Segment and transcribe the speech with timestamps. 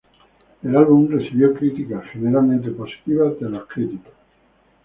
[0.63, 4.11] El álbum recibió críticas generalmente positivas de los críticos.